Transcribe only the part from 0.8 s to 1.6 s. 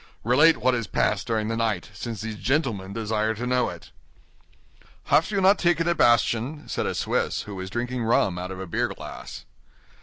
passed during the